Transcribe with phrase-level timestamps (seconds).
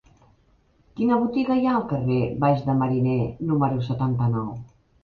[0.99, 3.21] Quina botiga hi ha al carrer Baix de Mariner
[3.53, 4.55] número setanta-nou?